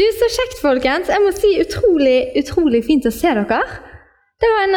[0.00, 1.10] Du, Så kjekt, folkens.
[1.12, 3.58] Jeg må si utrolig, utrolig fint å se dere.
[4.40, 4.76] Det var en,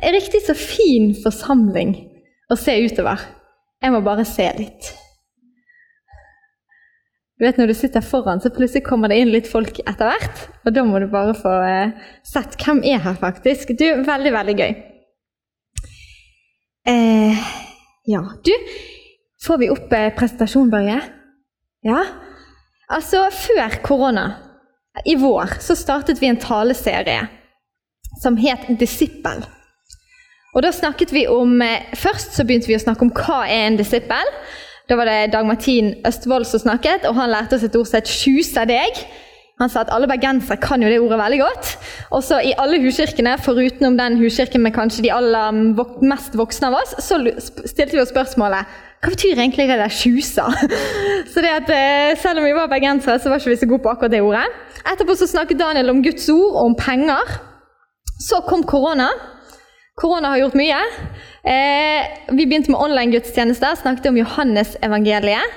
[0.00, 1.90] en riktig så fin forsamling
[2.48, 3.20] å se utover.
[3.84, 4.86] Jeg må bare se litt.
[7.36, 10.40] Du vet Når du sitter foran, så plutselig kommer det inn litt folk etter hvert.
[10.64, 11.92] Og da må du bare få eh,
[12.24, 13.74] sett hvem er her, faktisk.
[13.76, 14.72] Du, Veldig, veldig gøy.
[16.88, 17.42] Eh,
[18.08, 18.54] ja, du
[19.42, 20.96] Får vi opp eh, presentasjonen, Børje?
[21.84, 22.06] Ja?
[22.88, 24.24] Altså, før korona
[25.04, 27.26] i vår så startet vi en taleserie
[28.22, 29.44] som het Disippel.
[30.52, 33.66] Og da snakket vi om, eh, Først så begynte vi å snakke om hva er
[33.66, 34.32] en disippel.
[34.88, 37.96] Da var det Dag Martin Østvold som snakket, og han lærte oss et ord som
[37.96, 39.04] het 'sjuse deg'.
[39.62, 41.74] Han sa at alle bergensere kan jo det ordet veldig godt.
[42.18, 45.60] Også i alle huskirkene, forutenom den huskirken med kanskje de aller
[46.02, 47.20] mest voksne av oss, så
[47.62, 50.44] stilte vi oss spørsmålet hva betyr egentlig det der 'tjusa'?
[51.32, 53.82] Så det at eh, Selv om vi var bergensere, så var ikke vi så gode
[53.82, 54.46] på akkurat det ordet.
[54.86, 57.26] Etterpå så snakket Daniel om Guds ord og om penger.
[58.28, 59.08] Så kom korona.
[59.98, 60.78] Korona har gjort mye.
[61.42, 65.50] Eh, vi begynte med online-gudstjenester, snakket om Johannes-evangeliet.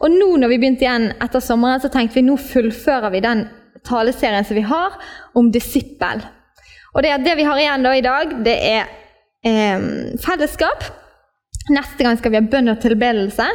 [0.00, 3.44] Og nå når vi begynte igjen etter sommeren, så tenkte vi nå fullfører vi den
[3.86, 4.96] taleserien som vi har
[5.36, 6.22] om disippel.
[6.94, 8.88] Og det, det vi har igjen da i dag, det er
[9.46, 9.84] eh,
[10.24, 10.88] fellesskap.
[11.70, 13.46] Neste gang skal vi ha bønn og tilbedelse.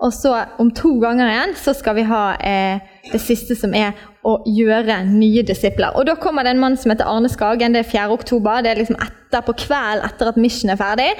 [0.00, 3.92] Og så om to ganger igjen så skal vi ha eh, det siste som er
[4.24, 5.92] å gjøre nye disipler.
[5.96, 7.76] Og Da kommer det en mann som heter Arne Skagen.
[7.76, 8.08] Det er 4.
[8.16, 8.64] oktober.
[8.64, 11.10] Det er liksom etter på kvelden etter at Mission er ferdig.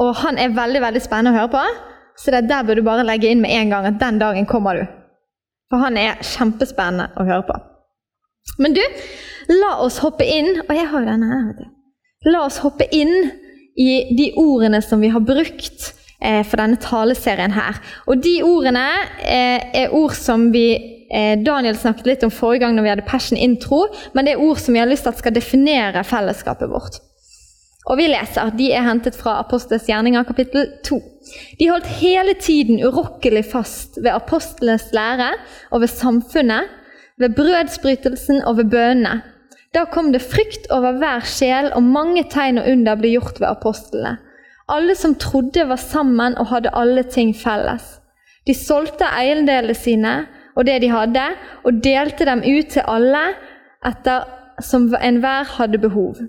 [0.00, 1.64] Og han er veldig veldig spennende å høre på.
[2.18, 4.78] Så det der bør du bare legge inn med en gang at den dagen kommer
[4.78, 4.84] du.
[5.72, 7.56] For han er kjempespennende å høre på.
[8.62, 8.82] Men du,
[9.52, 11.68] la oss hoppe inn Og jeg har jo denne her.
[12.26, 13.30] La oss hoppe inn
[13.78, 17.78] i de ordene som vi har brukt Eh, for denne taleserien her.
[18.06, 18.84] Og de ordene
[19.26, 20.66] eh, er ord som vi
[21.10, 24.44] eh, Daniel snakket litt om forrige gang når vi hadde Passion intro, men det er
[24.44, 27.00] ord som vi har lyst til at skal definere fellesskapet vårt.
[27.90, 28.46] Og vi leser.
[28.46, 31.00] at De er hentet fra Apostles gjerninger, kapittel 2.
[31.58, 35.32] De holdt hele tiden urokkelig fast ved apostlenes lære
[35.70, 36.70] og ved samfunnet,
[37.18, 39.22] ved brødsbrytelsen og ved bønnene.
[39.74, 43.48] Da kom det frykt over hver sjel, og mange tegn og under ble gjort ved
[43.48, 44.18] apostlene.
[44.68, 47.98] Alle som trodde, var sammen og hadde alle ting felles.
[48.46, 50.14] De solgte eiendelene sine
[50.56, 51.24] og det de hadde,
[51.64, 53.24] og delte dem ut til alle
[53.86, 54.28] etter
[54.62, 56.20] som enhver hadde behov.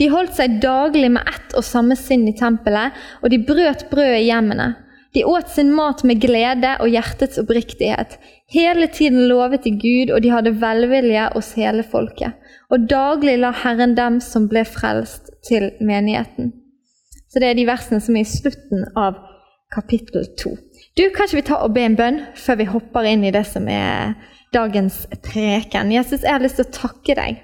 [0.00, 4.16] De holdt seg daglig med ett og samme sinn i tempelet, og de brøt brød
[4.16, 4.72] i hjemmene.
[5.12, 8.14] De åt sin mat med glede og hjertets oppriktighet.
[8.54, 12.38] Hele tiden lovet de Gud, og de hadde velvilje hos hele folket.
[12.70, 16.52] Og daglig la Herren dem som ble frelst, til menigheten.
[17.30, 19.18] Så det er de versene som er i slutten av
[19.74, 20.54] kapittel to.
[20.98, 23.46] Du, Kan ikke vi ta og be en bønn før vi hopper inn i det
[23.50, 24.16] som er
[24.54, 25.92] dagens preken?
[25.94, 27.40] Jesus, jeg har lyst til å takke deg.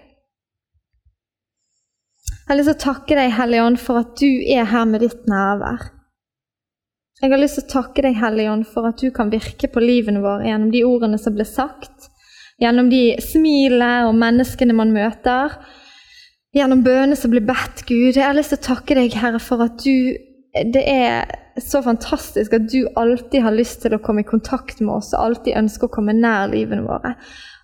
[2.46, 5.00] Jeg har lyst til å takke deg, Hellige Ånd, for at du er her med
[5.02, 5.88] ditt nærvær.
[7.18, 9.80] Jeg har lyst til å takke deg, Hellige Ånd, for at du kan virke på
[9.82, 12.04] livene våre gjennom de ordene som ble sagt,
[12.62, 15.56] gjennom de smilene og menneskene man møter,
[16.54, 18.12] gjennom bønene som blir bedt, Gud.
[18.12, 20.14] Jeg har lyst til å takke deg, Herre, for at du
[20.56, 21.26] Det er
[21.60, 25.20] så fantastisk at du alltid har lyst til å komme i kontakt med oss og
[25.20, 27.12] alltid ønsker å komme nær livene våre.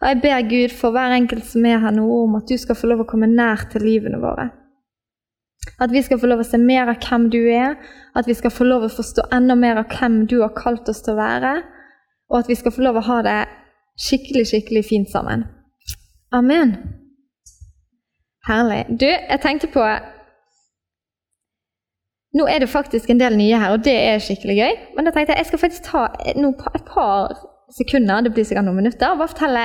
[0.03, 2.77] Og Jeg ber Gud for hver enkelt som er her nå, om at du skal
[2.77, 4.51] få lov å komme nær til livene våre.
[5.83, 7.77] At vi skal få lov å se mer av hvem du er,
[8.19, 11.03] at vi skal få lov å forstå enda mer av hvem du har kalt oss
[11.05, 11.53] til å være,
[12.31, 13.39] og at vi skal få lov å ha det
[14.01, 15.45] skikkelig, skikkelig fint sammen.
[16.33, 16.77] Amen.
[18.49, 18.87] Herlig.
[18.99, 19.85] Du, jeg tenkte på
[22.33, 24.77] Nå er det faktisk en del nye her, og det er skikkelig gøy.
[24.97, 27.35] Men da tenkte jeg jeg skal faktisk ta et par
[27.77, 29.65] sekunder, det blir sikkert noen minutter, og bare fortelle,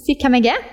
[0.00, 0.64] si hvem jeg er.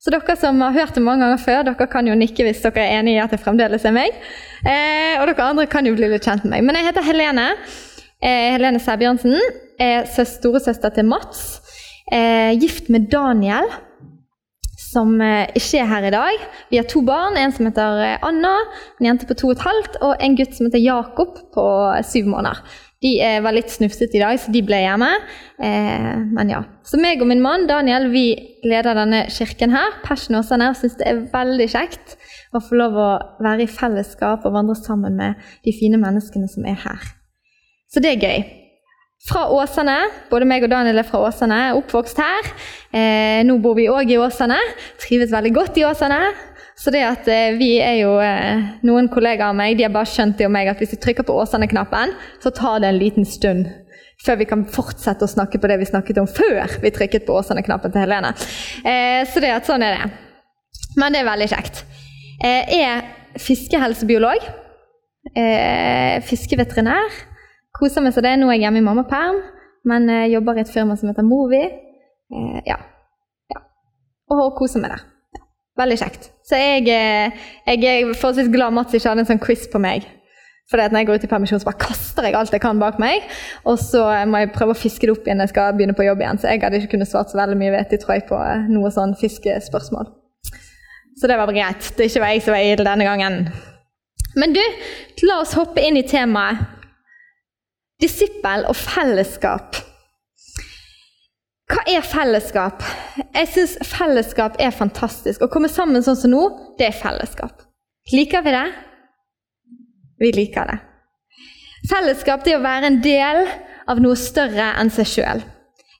[0.00, 2.86] Så dere som har hørt det mange ganger før, dere kan jo nikke hvis dere
[2.86, 4.16] er enig i at det fremdeles er meg.
[4.64, 6.64] Eh, og dere andre kan jo bli litt kjent med meg.
[6.70, 7.50] Men jeg heter Helene.
[8.16, 9.36] Eh, Helene Sæbjørnsen.
[9.80, 11.60] Er storesøster til Mats.
[12.12, 13.68] Eh, gift med Daniel
[14.90, 16.44] som eh, ikke er her i dag.
[16.72, 17.36] Vi har to barn.
[17.38, 18.56] En som heter eh, Anna,
[18.98, 21.66] en jente på to og et halvt, og en gutt som heter Jakob på
[22.08, 22.64] syv måneder.
[23.00, 25.08] De var litt snufsete i dag, så de ble hjemme.
[25.56, 26.60] Eh, men ja.
[26.84, 28.26] Så meg og min mann Daniel vi
[28.60, 29.96] leder denne kirken her.
[30.04, 32.18] Passion Åsane, og syns det er veldig kjekt
[32.52, 33.10] å få lov å
[33.40, 37.12] være i fellesskap og vandre sammen med de fine menneskene som er her.
[37.90, 38.44] Så det er gøy.
[39.30, 39.96] Fra Åsane.
[40.30, 42.52] Både meg og Daniel er fra Åsane, oppvokst her.
[42.92, 44.60] Eh, nå bor vi òg i Åsane.
[45.00, 46.20] Trives veldig godt i Åsane.
[46.80, 50.08] Så det at eh, vi er jo eh, Noen kollegaer av meg de har bare
[50.08, 53.28] skjønt det om meg at hvis vi trykker på Åsane-knappen, så tar det en liten
[53.28, 53.68] stund
[54.20, 57.36] før vi kan fortsette å snakke på det vi snakket om før vi trykket på
[57.40, 58.32] Åsane-knappen til Helene.
[58.84, 60.08] Eh, så det at sånn er det.
[61.00, 61.84] Men det er veldig kjekt.
[62.40, 63.04] Jeg er
[63.40, 64.44] fiskehelsebiolog.
[65.36, 67.20] Eh, fiskeveterinær.
[67.76, 68.34] Koser meg så det.
[68.40, 69.40] Nå er jeg hjemme i mammaperm,
[69.88, 71.62] men jobber i et firma som heter Movi.
[72.68, 72.76] Ja.
[73.52, 73.64] ja.
[74.32, 75.09] Og koser meg der.
[75.78, 76.30] Veldig kjekt.
[76.46, 77.30] Så jeg, eh,
[77.66, 80.08] jeg er forholdsvis glad Mats ikke hadde en sånn quiz på meg.
[80.70, 83.00] For når jeg går ut i permisjon, så bare kaster jeg alt jeg kan bak
[83.02, 83.26] meg.
[83.66, 86.06] Og så må jeg prøve å fiske det opp igjen når jeg skal begynne på
[86.06, 86.38] jobb igjen.
[86.38, 88.68] Så jeg hadde ikke kunnet svart så veldig mye, vet jeg, tror jeg, på eh,
[88.70, 90.12] noe sånn fiskespørsmål.
[91.18, 91.90] Så det var greit.
[91.98, 93.40] Det ikke var jeg som var idel denne gangen.
[94.38, 94.62] Men du,
[95.26, 96.62] la oss hoppe inn i temaet
[98.00, 99.76] disippel og fellesskap.
[101.70, 102.82] Hva er fellesskap?
[103.30, 105.44] Jeg syns fellesskap er fantastisk.
[105.44, 106.42] Å komme sammen sånn som nå,
[106.80, 107.62] det er fellesskap.
[108.10, 108.66] Liker vi det?
[110.20, 110.78] Vi liker det.
[111.90, 113.44] Fellesskap det er å være en del
[113.90, 115.44] av noe større enn seg sjøl.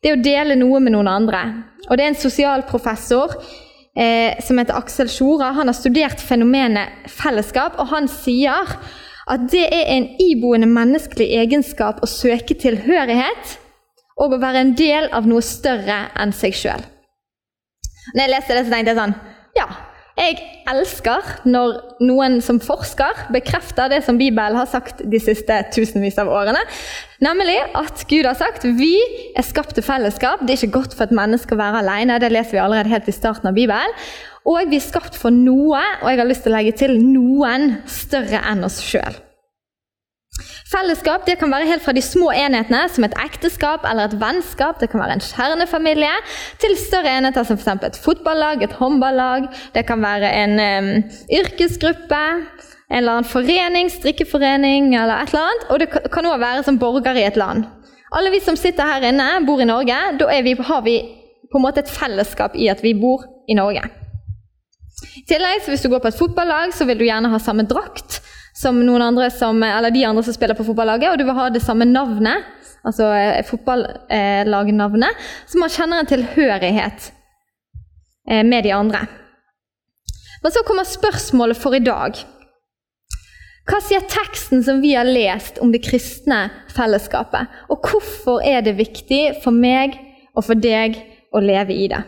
[0.02, 1.44] Det er å dele noe med noen andre.
[1.87, 3.38] Og Det er en sosialprofessor
[3.94, 5.52] eh, som heter Aksel Sjora.
[5.55, 8.75] Han har studert fenomenet fellesskap, og han sier
[9.31, 13.58] at det er en iboende menneskelig egenskap å søke tilhørighet
[14.20, 16.82] og å være en del av noe større enn seg sjøl.
[18.14, 19.17] Når jeg leste det, så tenkte jeg sånn
[19.56, 19.67] Ja,
[20.20, 20.37] jeg
[20.69, 26.28] elsker når noen som forsker, bekrefter det som Bibelen har sagt de siste tusenvis av
[26.28, 26.61] årene.
[27.25, 28.93] Nemlig at Gud har sagt vi
[29.32, 30.44] er skapt til fellesskap.
[30.44, 32.20] Det er ikke godt for et menneske å være alene.
[32.20, 33.96] Det leser vi allerede helt i starten av Bibelen.
[34.50, 37.75] Og vi er skapt for noe, og jeg har lyst til å legge til noen
[37.88, 39.17] større enn oss sjøl.
[40.70, 44.78] Fellesskap det kan være helt fra de små enhetene, som et ekteskap eller et vennskap,
[44.78, 46.12] det kan være en kjernefamilie,
[46.62, 47.88] til større enheter som f.eks.
[47.88, 50.93] et fotballag, et håndballag, det kan være en um,
[51.40, 52.22] yrkesgruppe,
[52.90, 56.78] en eller annen forening, strikkeforening eller et eller annet, og det kan òg være som
[56.78, 57.67] borger i et land.
[58.14, 59.99] Alle vi som sitter her inne, bor i Norge.
[60.19, 60.96] Da vi, har vi
[61.50, 63.84] på en måte et fellesskap i at vi bor i Norge.
[65.19, 68.19] I tillegg, Hvis du går på et fotballag, så vil du gjerne ha samme drakt
[68.56, 71.49] som noen andre som, eller de andre som spiller på fotballaget, og du vil ha
[71.52, 72.47] det samme navnet,
[72.87, 77.11] altså eh, fotballagnavnet, så man kjenner en tilhørighet
[78.31, 79.06] eh, med de andre.
[80.43, 82.17] Men så kommer spørsmålet for i dag.
[83.70, 87.53] Hva sier teksten som vi har lest om det kristne fellesskapet?
[87.70, 89.99] Og hvorfor er det viktig for meg
[90.35, 90.96] og for deg
[91.31, 92.00] å leve i det?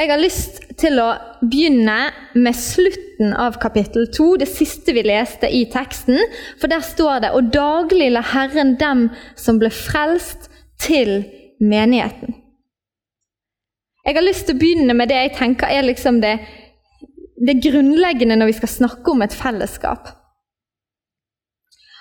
[0.00, 1.10] Jeg har lyst til å
[1.44, 1.96] begynne
[2.32, 6.16] med slutten av kapittel 2, det siste vi leste i teksten.
[6.56, 10.48] For der står det Og daglig la Herren dem som ble frelst,
[10.80, 11.26] til
[11.60, 12.32] menigheten.
[14.06, 16.38] Jeg har lyst til å begynne med det jeg tenker er liksom det,
[17.36, 20.08] det grunnleggende når vi skal snakke om et fellesskap.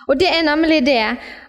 [0.07, 1.01] Og det er nemlig det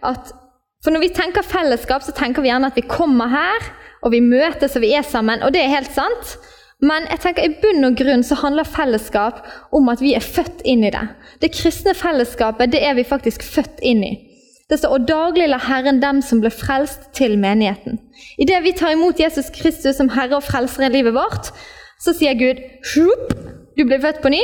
[0.03, 0.37] at
[0.81, 3.67] For når vi tenker fellesskap, så tenker vi gjerne at vi kommer her,
[4.03, 6.37] og vi møtes og vi er sammen, og det er helt sant.
[6.81, 9.43] Men jeg tenker i bunn og grunn så handler fellesskap
[9.77, 11.03] om at vi er født inn i det.
[11.43, 14.15] Det kristne fellesskapet det er vi faktisk født inn i.
[14.71, 17.99] Det står og daglig la Herren dem som ble frelst, til menigheten.
[18.39, 21.51] Idet vi tar imot Jesus Kristus som Herre og Frelser i livet vårt,
[22.01, 22.63] så sier Gud
[23.77, 24.41] du blir født på ny,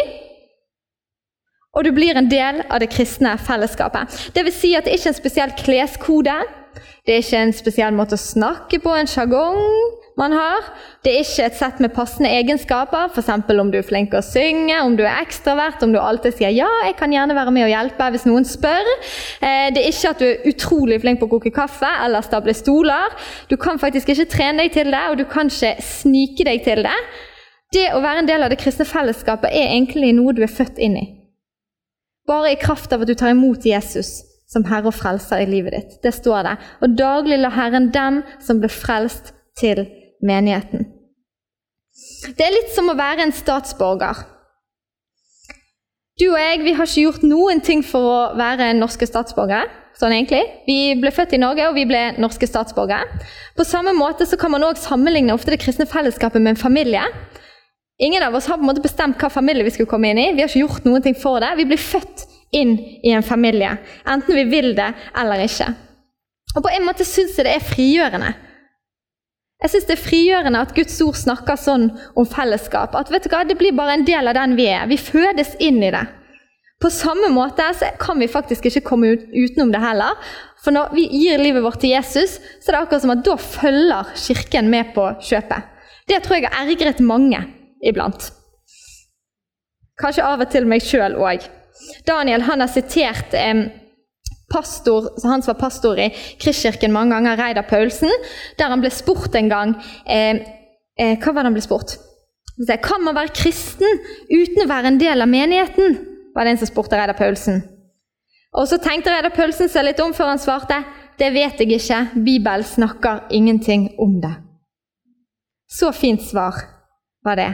[1.77, 4.13] og du blir en del av det kristne fellesskapet.
[4.35, 6.37] Det vil si at det ikke er en spesiell kleskode.
[7.07, 9.61] Det er ikke en spesiell måte å snakke på, en sjargong
[10.17, 10.65] man har.
[11.05, 13.31] Det er ikke et sett med passende egenskaper, f.eks.
[13.31, 16.69] om du er flink å synge, om du er ekstravert, om du alltid sier 'ja,
[16.87, 18.91] jeg kan gjerne være med og hjelpe' hvis noen spør.
[19.43, 22.55] Eh, det er ikke at du er utrolig flink på å koke kaffe eller stable
[22.55, 23.13] stoler.
[23.51, 26.83] Du kan faktisk ikke trene deg til det, og du kan ikke snike deg til
[26.83, 26.99] det.
[27.73, 30.79] Det å være en del av det kristne fellesskapet er egentlig noe du er født
[30.79, 31.07] inn i.
[32.27, 35.75] Bare i kraft av at du tar imot Jesus som Herre og Frelser i livet
[35.75, 35.97] ditt.
[36.05, 36.55] Det står det.
[36.83, 39.87] Og daglig la Herren den som ble frelst, til
[40.21, 40.83] menigheten.
[42.37, 44.19] Det er litt som å være en statsborger.
[46.21, 49.69] Du og jeg vi har ikke gjort noen ting for å være norske statsborgere.
[49.97, 50.43] sånn egentlig.
[50.67, 53.09] Vi ble født i Norge, og vi ble norske statsborgere.
[53.57, 57.01] På samme måte så kan man også sammenligne ofte det kristne fellesskapet med en familie.
[57.97, 60.33] Ingen av oss har på en måte bestemt hva familie vi skulle komme inn i.
[60.37, 61.55] Vi har ikke gjort noen ting for det.
[61.57, 63.77] Vi blir født inn i en familie,
[64.07, 65.73] enten vi vil det eller ikke.
[66.57, 68.35] Og På en måte syns jeg det er frigjørende.
[69.63, 72.95] Jeg syns det er frigjørende at Guds ord snakker sånn om fellesskap.
[72.97, 74.85] At vet du hva, det blir bare en del av den vi er.
[74.89, 76.05] Vi fødes inn i det.
[76.81, 80.19] På samme måte så kan vi faktisk ikke komme ut, utenom det heller.
[80.61, 83.37] For når vi gir livet vårt til Jesus, så er det akkurat som at da
[83.41, 85.73] følger Kirken med på kjøpet.
[86.07, 87.41] Det tror jeg har ergret mange
[87.81, 88.29] iblant.
[89.97, 91.47] Kanskje av og til meg sjøl òg.
[92.07, 93.67] Daniel han har sitert eh,
[94.53, 96.11] pastor, han som var pastor i
[96.43, 98.13] Kristkirken mange ganger, Reidar Paulsen,
[98.59, 100.43] der han ble spurt en gang eh,
[100.99, 101.97] eh, Hva var det han ble spurt?
[102.83, 103.99] Kan man være kristen
[104.31, 105.99] uten å være en del av menigheten?
[106.37, 107.63] var det en som spurte Reidar Paulsen.
[108.53, 110.83] Og Så tenkte Reidar Paulsen seg litt om før han svarte.
[111.17, 112.01] Det vet jeg ikke.
[112.13, 114.35] Bibelen snakker ingenting om det.
[115.69, 116.61] Så fint svar
[117.25, 117.49] var det.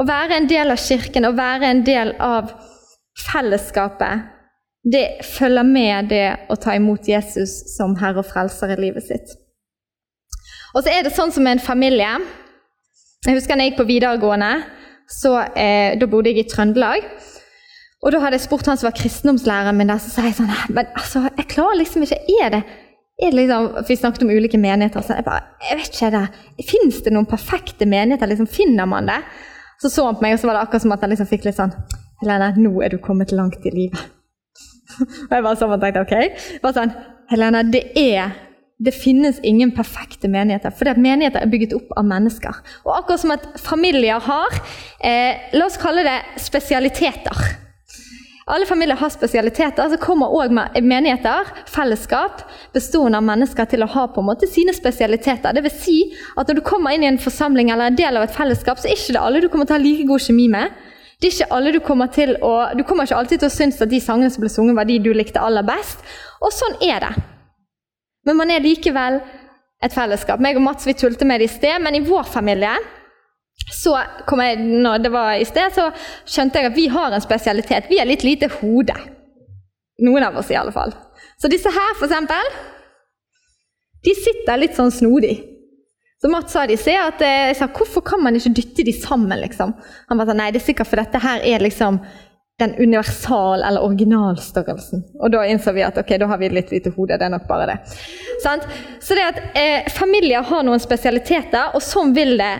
[0.00, 2.48] Å være en del av kirken, å være en del av
[3.16, 4.26] fellesskapet,
[4.92, 9.34] det følger med det å ta imot Jesus som Herre og Frelser i livet sitt.
[10.76, 12.12] Og så er det sånn som med en familie.
[13.26, 14.52] Jeg husker da jeg gikk på videregående.
[15.10, 17.06] så eh, Da bodde jeg i Trøndelag.
[18.04, 20.52] Og da hadde jeg spurt han som var kristendomslæreren min, der, så sa jeg sånn
[20.76, 22.62] Men altså, jeg klarer liksom ikke Er det,
[23.16, 25.02] er det liksom, Vi snakket om ulike menigheter.
[25.02, 26.24] Så jeg bare, jeg vet ikke det,
[26.68, 28.30] Fins det noen perfekte menigheter?
[28.30, 29.22] liksom Finner man det?
[29.82, 31.48] Så så han på meg, og så var det akkurat som at han liksom fikk
[31.48, 31.74] litt sånn
[32.22, 34.00] Helene, nå er du kommet langt i livet.
[35.28, 36.16] og jeg bare sånn tenkte ok.
[36.64, 36.96] Bare sånn,
[37.32, 38.34] Helene, det er
[38.76, 42.58] det finnes ingen perfekte menigheter, for menigheter er bygget opp av mennesker.
[42.84, 44.58] Og akkurat som at familier har
[45.00, 47.40] eh, La oss kalle det spesialiteter.
[48.46, 49.88] Alle familier har spesialiteter.
[49.90, 52.44] Så kommer òg menigheter, fellesskap,
[52.76, 55.56] bestående av mennesker til å ha på en måte sine spesialiteter.
[55.56, 55.96] Det vil si
[56.36, 58.86] at når du kommer inn i en forsamling eller en del av et fellesskap, så
[58.86, 60.76] er ikke det alle du kommer til å ha like god kjemi med.
[61.20, 63.80] Det er ikke alle Du kommer til å, du kommer ikke alltid til å synes
[63.80, 66.04] at de sangene som ble sunget, var de du likte aller best.
[66.44, 67.14] Og sånn er det.
[68.26, 69.20] Men man er likevel
[69.84, 70.42] et fellesskap.
[70.42, 72.74] Meg og Mats vi tulte med det i sted, men i vår familie
[73.72, 73.96] så
[74.28, 75.88] kom jeg, når det var i sted, så
[76.28, 77.88] skjønte jeg at vi har en spesialitet.
[77.88, 78.94] Vi har litt lite hode.
[80.04, 80.92] Noen av oss, i alle fall.
[81.40, 82.50] Så disse her, for eksempel,
[84.04, 85.38] de sitter litt sånn snodig.
[86.26, 88.90] Så Mats sa de sted at eh, jeg sa, hvorfor kan man ikke dytte de
[88.90, 89.76] sammen, liksom?
[90.10, 92.00] Han var sånn, nei, det er sikkert for dette her er liksom
[92.58, 95.04] den universal- eller originalstørrelsen.
[95.22, 97.14] Og da innså vi at ok, da har vi litt lite hode.
[97.14, 97.76] Det er nok bare det.
[98.42, 98.66] Sant?
[98.98, 102.50] Så det at eh, familier har noen spesialiteter, og sånn vil det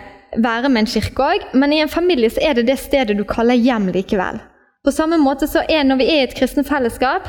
[0.47, 3.25] være med en kirke òg, men i en familie så er det det stedet du
[3.27, 4.39] kaller hjem likevel.
[4.79, 7.27] På samme måte så er når vi er i et kristent fellesskap,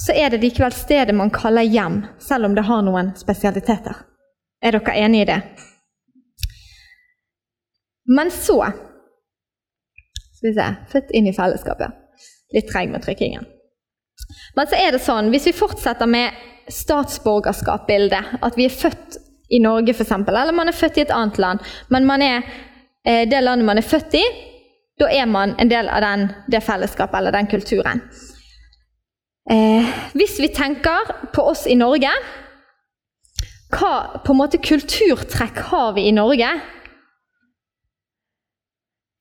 [0.00, 4.00] så er det likevel stedet man kaller hjem, selv om det har noen spesialiteter.
[4.64, 5.40] Er dere enige i det?
[8.04, 8.58] Men så
[10.36, 12.00] Skal vi se Født inn i fellesskapet.
[12.54, 13.46] Litt treg med trykkingen.
[14.54, 16.36] Men så er det sånn, hvis vi fortsetter med
[16.70, 19.16] statsborgerskapsbildet, at vi er født
[19.52, 22.44] i Norge f.eks., eller man er født i et annet land, men man er
[23.04, 24.22] eh, det landet man er født i,
[25.00, 28.04] da er man en del av den, det fellesskapet eller den kulturen.
[29.50, 32.12] Eh, hvis vi tenker på oss i Norge,
[33.74, 36.52] hva på en måte kulturtrekk har vi i Norge?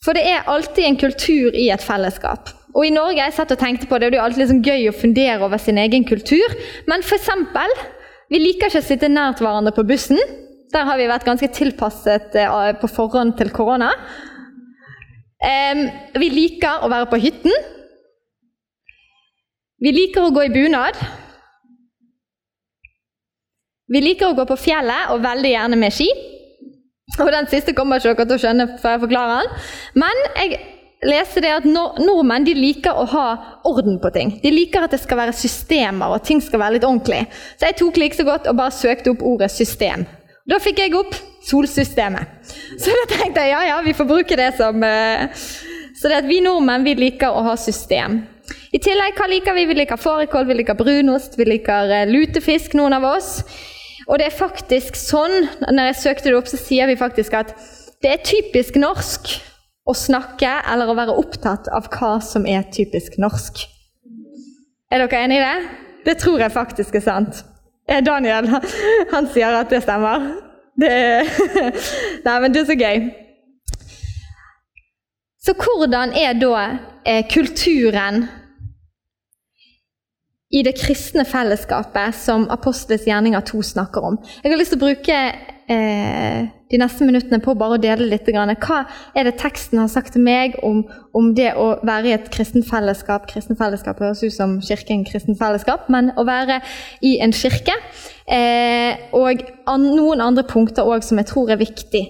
[0.04, 2.52] For det er alltid en kultur i et fellesskap.
[2.74, 4.88] Og i Norge jeg satt og tenkte på det, og det er alltid liksom gøy
[4.90, 6.56] å fundere over sin egen kultur.
[6.90, 7.76] Men eksempel,
[8.34, 10.20] vi liker ikke å sitte nært hverandre på bussen.
[10.74, 13.94] Der har vi vært ganske tilpasset eh, på forhånd til korona.
[15.44, 17.52] Vi liker å være på hytten.
[19.84, 20.96] Vi liker å gå i bunad.
[23.92, 26.08] Vi liker å gå på fjellet, og veldig gjerne med ski.
[27.22, 29.68] Og Den siste kommer ikke dere til å skjønne før jeg forklarer den.
[30.02, 30.62] Men jeg
[31.06, 33.28] leste det at nordmenn de liker å ha
[33.68, 34.38] orden på ting.
[34.44, 37.26] De liker at det skal være systemer, og ting skal være litt ordentlig.
[37.58, 40.06] Så jeg tok like så godt og bare søkte opp ordet 'system'.
[40.50, 41.14] Da fikk jeg opp
[41.48, 42.28] solsystemet.
[42.76, 45.30] Så da tenkte jeg ja, ja, vi får bruke det som uh,
[45.96, 48.24] Så det at vi nordmenn vi liker å ha system.
[48.76, 49.68] I tillegg, hva liker vi?
[49.70, 53.30] Vi liker fårikål, vi liker brunost, vi liker uh, lutefisk, noen av oss.
[54.08, 57.54] Og det er faktisk sånn, når jeg søkte det opp, så sier vi faktisk at
[58.04, 59.32] det er typisk norsk
[59.88, 63.64] å snakke eller å være opptatt av hva som er typisk norsk.
[64.92, 65.56] Er dere enig i det?
[66.04, 67.44] Det tror jeg faktisk er sant.
[67.88, 68.48] Eh, Daniel
[69.14, 70.32] han sier at det stemmer.
[70.80, 70.92] Det
[72.26, 73.10] Nei, men det er så gøy.
[75.44, 76.54] Så hvordan er da
[77.06, 78.28] eh, kulturen
[80.54, 84.20] i det kristne fellesskapet som Apostelens gjerninger 2 snakker om?
[84.44, 85.18] Jeg har lyst til å bruke
[85.74, 88.30] eh, de neste minuttene på bare å dele litt.
[88.30, 88.84] Hva
[89.18, 90.84] er det teksten har sagt til meg om,
[91.18, 93.26] om det å være i et kristent fellesskap?
[93.32, 96.62] Kristent fellesskap høres ut som kirken kristent fellesskap, men å være
[97.02, 97.76] i en kirke.
[98.30, 102.06] Eh, og an, noen andre punkter òg som jeg tror er viktig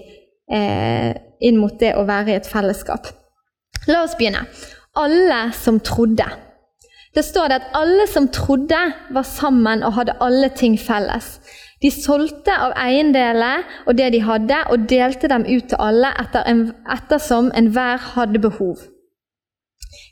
[0.52, 1.12] eh,
[1.44, 3.08] inn mot det å være i et fellesskap.
[3.88, 4.44] La oss begynne.
[5.00, 6.28] Alle som trodde.
[7.14, 8.80] Det står det at alle som trodde,
[9.10, 11.38] var sammen og hadde alle ting felles.
[11.82, 16.46] De solgte av eiendeler og det de hadde, og delte dem ut til alle etter
[16.50, 18.82] en, ettersom enhver hadde behov.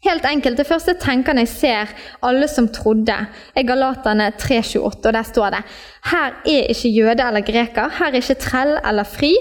[0.03, 1.91] Helt enkelt, Det første jeg tenker når jeg ser
[2.23, 3.17] alle som trodde,
[3.57, 5.07] er Galaterne 3,28.
[5.07, 5.63] og Der står det
[6.11, 9.35] Her er ikke jøde eller greker, her er ikke trell eller fri.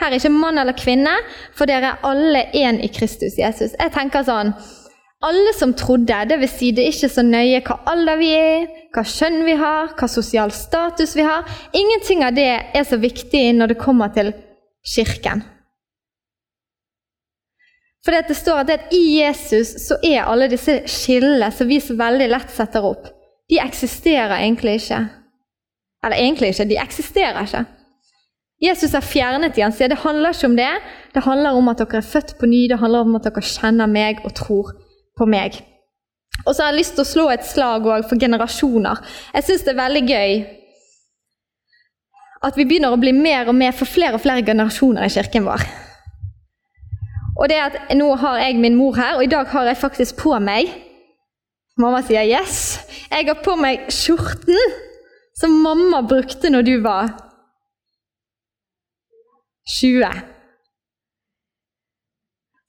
[0.00, 1.14] Her er ikke mann eller kvinne,
[1.54, 3.74] for dere er alle én i Kristus Jesus.
[3.78, 4.54] Jeg tenker sånn
[5.24, 6.58] alle som trodde, dvs.
[6.58, 10.08] Si det er ikke så nøye hva alder vi er, hva kjønn vi har, hva
[10.10, 11.48] sosial status vi har.
[11.72, 14.32] Ingenting av det er så viktig når det kommer til
[14.94, 15.44] kirken.
[18.04, 22.26] For det står at i Jesus så er alle disse skillene som vi så veldig
[22.28, 23.08] lett setter opp,
[23.48, 25.00] de eksisterer egentlig ikke.
[26.04, 27.64] Eller egentlig ikke, de eksisterer ikke.
[28.64, 29.64] Jesus har fjernet de.
[29.64, 30.70] Han sier det handler ikke om det.
[31.16, 33.88] Det handler om at dere er født på ny, det handler om at dere kjenner
[33.90, 34.74] meg og tror
[35.18, 35.60] på meg.
[36.44, 39.00] Og så har jeg lyst til å slå et slag for generasjoner.
[39.36, 40.32] Jeg syns det er veldig gøy
[42.44, 45.46] at vi begynner å bli mer og mer for flere og flere generasjoner i kirken
[45.46, 45.64] vår.
[47.34, 50.20] Og det at Nå har jeg min mor her, og i dag har jeg faktisk
[50.22, 50.70] på meg
[51.76, 52.78] Mamma sier 'yes'.
[53.10, 54.58] Jeg har på meg skjorten
[55.34, 57.08] som mamma brukte når du var
[59.66, 60.33] 20.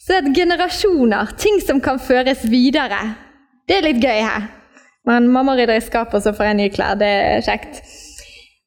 [0.06, 3.00] Så det er generasjoner, ting som kan føres videre.
[3.66, 4.44] Det er litt gøy her.
[5.10, 7.00] Men mamma rydder i skapet, og så får jeg nye klær.
[7.00, 7.82] Det er kjekt.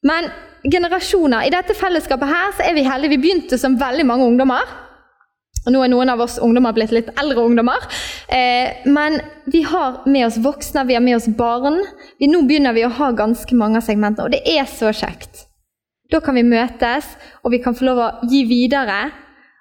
[0.07, 0.26] Men
[0.66, 1.47] generasjoner.
[1.47, 3.14] I dette fellesskapet her så er vi heldige.
[3.14, 4.66] Vi begynte som veldig mange ungdommer.
[5.64, 7.87] Og nå er noen av oss ungdommer blitt litt eldre ungdommer.
[8.35, 9.21] Eh, men
[9.52, 11.78] vi har med oss voksne, vi har med oss barn.
[12.18, 15.45] Vi, nå begynner vi å ha ganske mange av segmentene, og det er så kjekt.
[16.11, 17.11] Da kan vi møtes,
[17.45, 19.00] og vi kan få lov å gi videre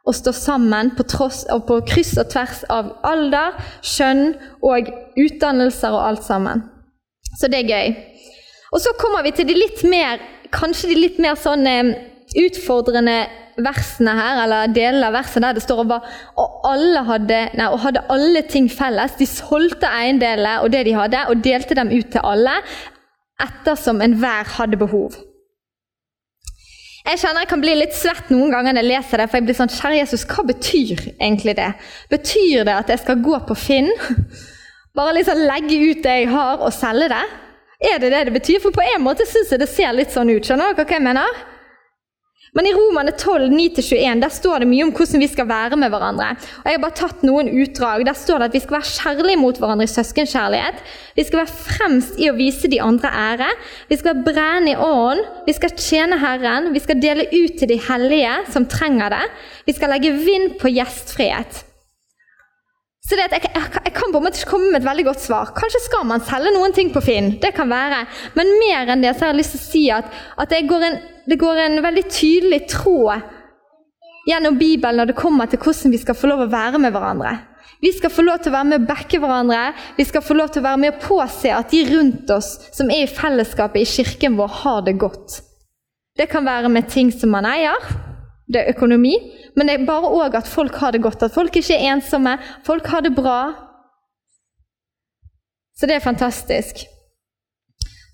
[0.07, 4.29] å stå sammen på, tross, på kryss og tvers av alder, kjønn
[4.65, 6.63] og utdannelser og alt sammen.
[7.38, 7.97] Så det er gøy.
[8.73, 10.21] Og så kommer vi til de litt mer,
[10.55, 11.91] kanskje de litt mer sånn eh,
[12.47, 13.19] utfordrende
[13.63, 17.82] versene her, eller delene av verset der det står over og alle hadde, nei, og
[17.86, 19.17] hadde alle ting felles.
[19.19, 22.60] De solgte eiendeler og det de hadde, og delte dem ut til alle
[23.43, 25.17] ettersom enhver hadde behov.
[27.08, 29.28] Jeg kjenner jeg kan bli litt svett noen ganger når jeg leser det.
[29.30, 31.70] For jeg blir sånn Kjære Jesus, hva betyr egentlig det?
[32.12, 33.91] Betyr det at jeg skal gå på Finn,
[34.98, 37.26] bare liksom legge ut det jeg har, og selge det?
[37.88, 38.60] Er det det det betyr?
[38.60, 40.43] For på en måte syns jeg det ser litt sånn ut.
[40.43, 41.46] Skjønner dere hva jeg mener?
[42.55, 45.91] Men i Romane 12, 9-21 der står det mye om hvordan vi skal være med
[45.91, 46.29] hverandre.
[46.62, 48.05] Og Jeg har bare tatt noen utdrag.
[48.07, 50.81] Der står det at vi skal være kjærlige mot hverandre i søskenkjærlighet.
[51.19, 53.51] Vi skal være fremst i å vise de andre ære.
[53.91, 55.23] Vi skal være brennende i ånden.
[55.47, 56.71] Vi skal tjene Herren.
[56.73, 59.23] Vi skal dele ut til de hellige som trenger det.
[59.67, 61.66] Vi skal legge vind på gjestfrihet.
[63.08, 65.54] Så jeg, jeg, jeg, kan på en måte ikke komme med et veldig godt svar.
[65.56, 67.38] Kanskje skal man selge noen ting på Finn.
[67.39, 68.02] det kan være.
[68.36, 70.88] Men mer enn det så har jeg lyst til å si at, at det, går
[70.89, 73.24] en, det, går en, veldig tydelig tråd
[74.28, 77.32] gjennom Bibelen når det kommer til hvordan vi skal få lov å være med hverandre.
[77.80, 79.62] Vi skal få lov til å være med å backe hverandre.
[79.96, 82.91] Vi skal få lov til å være med å påse at de rundt oss som
[82.91, 85.39] er i fellesskapet i kirken vår, har det godt.
[86.17, 87.78] Det kan være med ting som man eier,
[88.47, 89.13] det er økonomi,
[89.55, 91.23] men det er bare òg at folk har det godt.
[91.23, 93.41] At folk ikke er ensomme, folk har det bra.
[95.75, 96.86] Så det er fantastisk.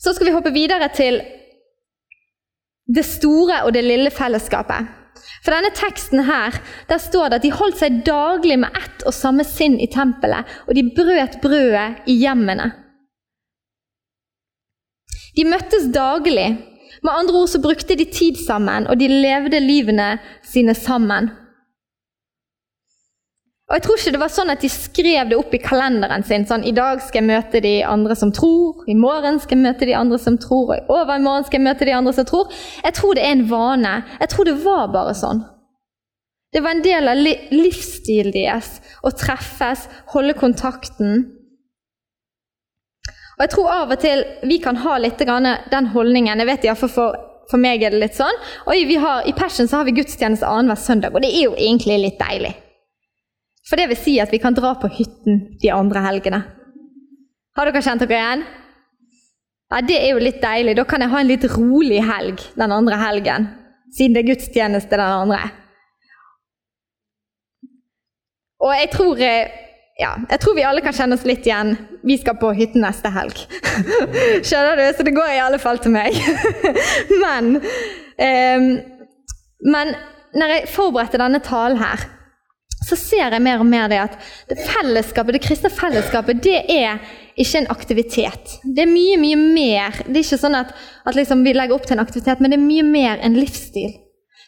[0.01, 1.21] Så skal vi hoppe videre til
[2.93, 4.89] det store og det lille fellesskapet.
[5.45, 6.57] For denne teksten her,
[6.89, 10.49] der står det at de holdt seg daglig med ett og samme sinn i tempelet,
[10.67, 12.71] og de brøt brødet i hjemmene.
[15.37, 16.49] De møttes daglig
[17.03, 21.31] med andre ord så brukte de tid sammen, og de levde livene sine sammen.
[23.69, 26.45] Og Jeg tror ikke det var sånn at de skrev det opp i kalenderen sin.
[26.45, 29.85] sånn, 'I dag skal jeg møte de andre som tror', 'i morgen skal jeg møte
[29.85, 32.51] de andre som tror', og 'i overmorgen skal jeg møte de andre som tror'.
[32.83, 34.03] Jeg tror det er en vane.
[34.19, 35.43] Jeg tror det var bare sånn.
[36.53, 41.31] Det var en del av livsstilen deres å treffes, holde kontakten.
[43.43, 46.39] Og jeg tror av og til vi kan ha litt den holdningen.
[46.39, 47.15] jeg vet i for, for,
[47.51, 48.37] for meg er det litt sånn.
[48.71, 51.97] Oi, har, I Passion så har vi gudstjeneste annenhver søndag, og det er jo egentlig
[51.99, 52.53] litt deilig.
[53.67, 56.39] For det vil si at vi kan dra på hytten de andre helgene.
[57.59, 58.45] Har dere kjent dere igjen?
[59.73, 60.77] Ja, Det er jo litt deilig.
[60.79, 63.49] Da kan jeg ha en litt rolig helg den andre helgen.
[63.91, 65.51] siden det er gudstjeneste den andre.
[68.63, 69.51] Og jeg tror, eh,
[70.01, 71.75] ja, jeg tror vi alle kan kjenne oss litt igjen.
[72.01, 73.43] Vi skal på hytten neste helg.
[74.47, 74.87] Skjønner du?
[74.97, 76.17] Så det går i alle fall til meg.
[77.23, 78.67] men, um,
[79.69, 79.93] men
[80.33, 82.07] når jeg forberedte denne talen her,
[82.83, 84.15] så ser jeg mer og mer det at
[84.49, 86.97] det fellesskapet, det kristne fellesskapet det er
[87.39, 88.57] ikke en aktivitet.
[88.65, 90.01] Det er mye, mye mer.
[90.07, 90.73] Det er ikke sånn at,
[91.05, 93.93] at liksom vi legger opp til en aktivitet, men det er mye mer en livsstil.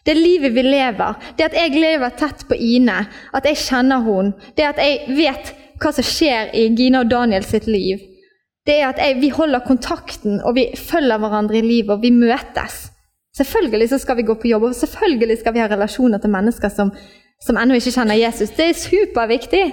[0.05, 1.15] Det livet vi lever.
[1.37, 2.99] Det at jeg lever tett på Ine,
[3.33, 4.51] at jeg kjenner henne.
[4.57, 8.03] Det at jeg vet hva som skjer i Gina og Daniel sitt liv.
[8.65, 12.13] Det er at jeg, vi holder kontakten, og vi følger hverandre i livet, og vi
[12.13, 12.87] møtes.
[13.37, 16.71] Selvfølgelig så skal vi gå på jobb, og selvfølgelig skal vi ha relasjoner til mennesker
[16.73, 16.93] som,
[17.43, 18.53] som ennå ikke kjenner Jesus.
[18.55, 19.65] Det er superviktig.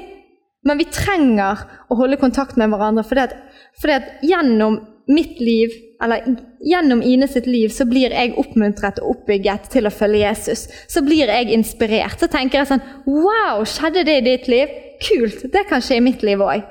[0.67, 3.35] Men vi trenger å holde kontakt med hverandre, for at,
[3.81, 9.17] fordi at gjennom mitt liv, eller gjennom Ine sitt liv, så blir jeg oppmuntret og
[9.17, 10.69] oppbygget til å følge Jesus.
[10.91, 12.21] Så blir jeg inspirert.
[12.21, 14.71] Så tenker jeg sånn Wow, skjedde det i ditt liv?
[15.03, 15.49] Kult!
[15.53, 16.63] Det kan skje i mitt liv òg.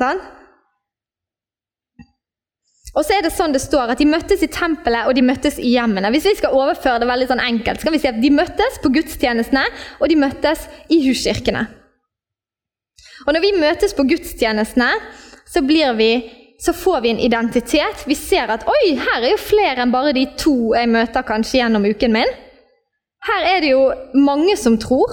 [0.00, 0.20] Sånn?
[2.96, 5.58] Og så er det sånn det står at De møttes i tempelet og de møttes
[5.62, 6.10] i hjemmene.
[6.14, 8.80] Hvis vi skal overføre det veldig sånn enkelt, så kan vi si at de møttes
[8.82, 9.66] på gudstjenestene
[10.00, 11.66] og de møttes i huskirkene.
[13.26, 14.90] Og Når vi møtes på gudstjenestene,
[15.48, 16.10] så, blir vi,
[16.58, 18.04] så får vi en identitet.
[18.06, 21.60] Vi ser at oi, her er jo flere enn bare de to jeg møter kanskje
[21.60, 22.32] gjennom uken min.
[23.28, 23.84] Her er det jo
[24.18, 25.12] mange som tror.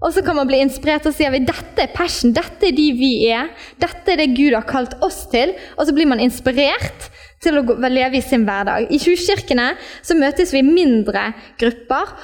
[0.00, 2.86] Og så kan man bli inspirert og si at dette er passion, dette er de
[2.96, 3.50] vi er.
[3.78, 5.52] Dette er det Gud har kalt oss til.
[5.76, 7.10] Og så blir man inspirert
[7.44, 8.88] til å leve i sin hverdag.
[8.88, 12.14] I huskirkene så møtes vi i mindre grupper.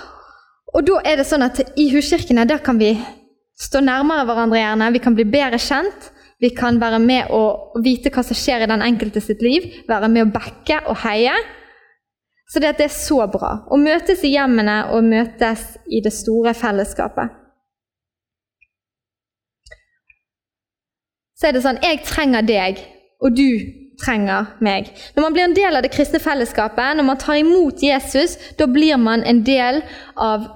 [0.75, 2.95] Og da er det sånn at i huskirkene der kan vi
[3.61, 4.93] stå nærmere hverandre, gjerne.
[4.97, 6.11] Vi kan bli bedre kjent.
[6.43, 9.71] Vi kan være med og vite hva som skjer i den enkelte sitt liv.
[9.89, 11.33] Være med å backe og heie.
[12.53, 13.63] Så det, det er så bra.
[13.67, 17.43] Å møtes i hjemmene og møtes i det store fellesskapet.
[21.37, 22.81] så er det sånn Jeg trenger deg,
[23.21, 23.49] og du
[24.01, 24.91] trenger meg.
[25.17, 28.69] Når man blir en del av det kristne fellesskapet, når man tar imot Jesus, da
[28.69, 29.83] blir man en del
[30.17, 30.49] av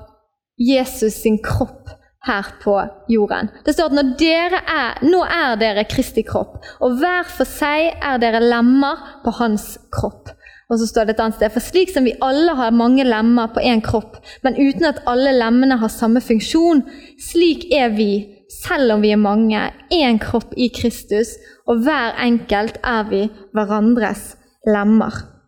[0.60, 1.88] Jesus sin kropp
[2.26, 2.74] her på
[3.09, 3.48] jorden.
[3.64, 8.42] Det står at er, nå er dere Kristi kropp, og hver for seg er dere
[8.44, 10.35] lemmer på hans kropp.
[10.70, 13.50] Og så står det et annet sted, For slik som vi alle har mange lemmer
[13.50, 16.85] på én kropp, men uten at alle lemmene har samme funksjon,
[17.18, 18.12] slik er vi
[18.50, 19.59] selv om vi er mange,
[19.90, 24.35] én kropp i Kristus, og hver enkelt er vi hverandres
[24.66, 25.39] lemmer.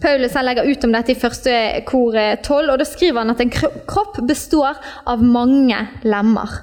[0.00, 1.52] Paulus legger ut om dette i første
[1.88, 5.76] kor 12, og da skriver han at en kropp består av mange
[6.08, 6.54] lemmer.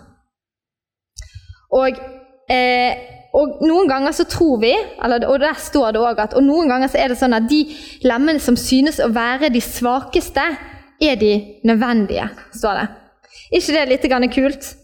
[1.74, 2.00] Og,
[2.50, 2.94] eh,
[3.34, 6.70] og noen ganger så tror vi, eller, og der står det også at og noen
[6.70, 7.64] ganger så er det sånn at de
[8.06, 10.46] lemmene som synes å være de svakeste,
[11.04, 11.34] er de
[11.68, 12.88] nødvendige, står det.
[13.58, 14.76] ikke det litt kult?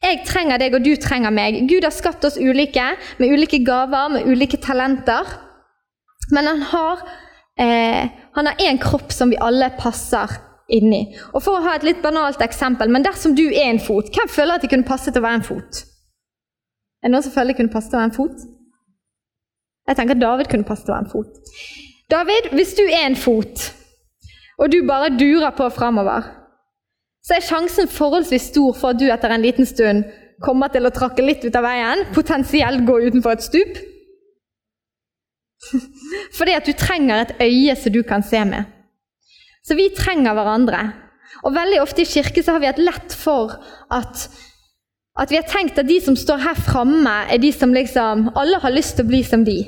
[0.00, 1.66] Jeg trenger deg, og du trenger meg.
[1.68, 5.28] Gud har skapt oss ulike, med ulike gaver, med ulike talenter.
[6.32, 7.02] Men han har
[7.60, 10.38] eh, han har én kropp som vi alle passer
[10.70, 11.02] inni.
[11.34, 14.30] Og For å ha et litt banalt eksempel, men dersom du er en fot, hvem
[14.30, 15.84] føler at det kunne passet å være en fot?
[17.00, 18.48] Er det noen som føler det kunne passet å være en fot?
[19.88, 21.54] Jeg tenker at David kunne passet å være en fot.
[22.10, 23.70] David, hvis du er en fot,
[24.60, 26.36] og du bare durer på framover
[27.26, 30.06] så er sjansen forholdsvis stor for at du etter en liten stund
[30.44, 33.80] kommer til å trakke litt ut av veien, potensielt gå utenfor et stup.
[36.38, 38.68] Fordi at du trenger et øye som du kan se med.
[39.66, 40.84] Så vi trenger hverandre.
[41.44, 43.52] Og veldig ofte i kirke så har vi hatt lett for
[43.92, 44.24] at,
[45.20, 48.58] at vi har tenkt at de som står her framme, er de som liksom Alle
[48.60, 49.60] har lyst til å bli som de.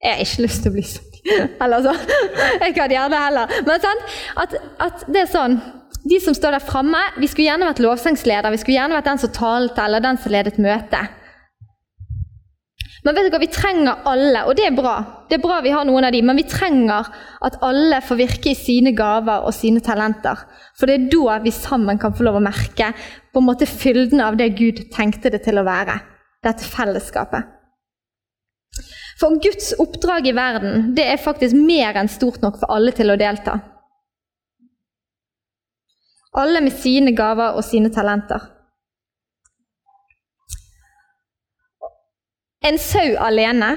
[0.00, 1.36] Jeg har ikke lyst til å bli som de.
[1.62, 1.94] Eller så.
[2.64, 3.60] Jeg kan gjerne heller.
[3.66, 4.02] Men sånn,
[4.42, 5.60] at, at det er sånn
[6.00, 9.20] de som står der framme, vi skulle gjerne vært lovsangsleder, vi skulle gjerne vært den
[9.20, 11.02] som talte, eller den som ledet møte.
[13.04, 14.96] Men vet du hva, vi trenger alle, og det er bra.
[15.30, 17.08] Det er bra vi har noen av de, men vi trenger
[17.46, 20.42] at alle får virke i sine gaver og sine talenter.
[20.76, 22.90] For det er da vi sammen kan få lov å merke
[23.32, 25.96] på en måte fylden av det Gud tenkte det til å være.
[26.44, 27.56] Dette fellesskapet.
[29.20, 33.12] For Guds oppdrag i verden det er faktisk mer enn stort nok for alle til
[33.12, 33.58] å delta.
[36.40, 38.44] Alle med sine gaver og sine talenter.
[42.60, 43.70] En sau alene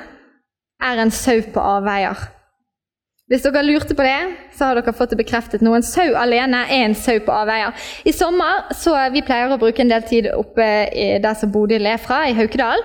[0.84, 2.18] er en sau på avveier.
[3.32, 4.18] Hvis dere lurte på det,
[4.52, 5.72] så har dere fått det bekreftet nå.
[5.78, 7.72] En sau alene er en sau på avveier.
[8.04, 10.68] I sommer så Vi pleier å bruke en del tid oppe
[11.24, 12.84] der som Bodil er fra, i Haukedal.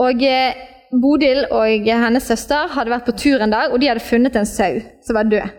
[0.00, 0.56] Og eh,
[1.02, 4.48] Bodil og hennes søster hadde vært på tur en dag, og de hadde funnet en
[4.48, 5.52] sau som var død.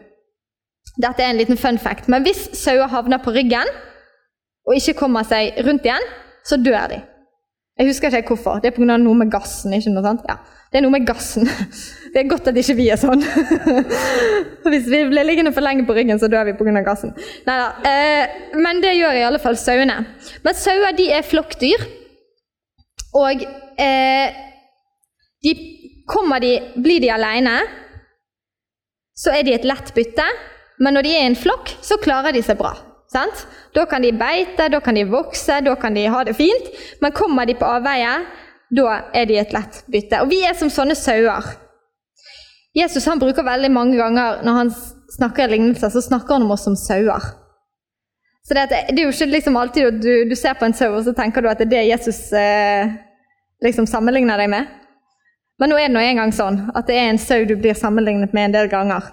[0.98, 3.70] Dette er en liten fun fact, men hvis sauer havner på ryggen
[4.66, 6.10] og ikke kommer seg rundt igjen,
[6.48, 7.04] så dør de.
[7.78, 8.62] Jeg husker ikke hvorfor.
[8.62, 8.98] Det er pga.
[8.98, 9.74] noe med gassen.
[9.74, 10.24] ikke noe sant?
[10.30, 10.38] Ja,
[10.72, 11.46] Det er noe med gassen.
[12.14, 13.22] Det er godt at ikke vi er sånn.
[14.72, 16.82] Hvis vi blir liggende for lenge på ryggen, så dør vi pga.
[16.82, 17.14] gassen.
[17.46, 17.70] Neida.
[17.86, 20.00] Eh, men det gjør i alle fall sauene.
[20.44, 21.86] Men sauer de er flokkdyr.
[23.18, 23.46] Og
[23.78, 24.34] eh,
[25.46, 27.60] de, de, blir de alene,
[29.18, 30.26] så er de et lett bytte.
[30.82, 32.74] Men når de er i en flokk, så klarer de seg bra.
[33.18, 33.46] Sant?
[33.74, 36.70] Da kan de beite, da kan de vokse, da kan de ha det fint.
[37.02, 38.14] Men kommer de på avveie,
[38.70, 40.22] da er de et lett bytte.
[40.22, 41.56] Og vi er som sånne sauer.
[42.78, 44.72] Jesus han bruker veldig mange ganger når han
[45.18, 47.32] snakker lignelser, så snakker han om oss som sauer.
[48.48, 51.02] Så det, det, er jo ikke liksom alltid du, du, ser på en sau og
[51.04, 52.94] så tenker du at det er det Jesus eh,
[53.66, 54.70] liksom sammenligner deg med.
[55.60, 58.36] Men nå er det nå engang sånn at det er en sau du blir sammenlignet
[58.38, 59.10] med en del ganger.